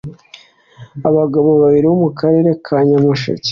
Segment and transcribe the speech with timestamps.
[1.09, 3.49] Abagabo babiri bo mu karere ka Nyamasheke